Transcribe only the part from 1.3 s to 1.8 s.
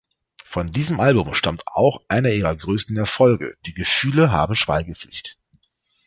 stammt